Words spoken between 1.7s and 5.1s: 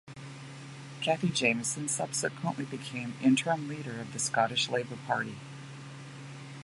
subsequently became interim leader of the Scottish Labour